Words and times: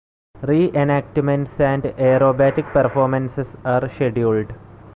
Re-enactments 0.41 1.59
and 1.59 1.83
aerobatic 1.83 2.71
performances 2.73 3.55
are 3.63 3.87
scheduled. 3.87 4.51